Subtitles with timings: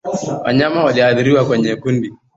[0.43, 2.11] Wanyama wanaoathiriwa kwenye kundi